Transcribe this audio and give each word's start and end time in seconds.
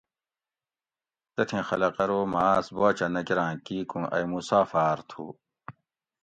تتھی 1.33 1.59
خلق 1.69 1.95
ارو 2.03 2.19
مہ 2.31 2.41
آۤس 2.53 2.67
باچہ 2.77 3.07
نہ 3.13 3.21
کۤراں 3.27 3.53
کیکوں 3.65 4.05
ائی 4.15 4.25
مسافر 4.33 4.97
تھو 5.09 5.25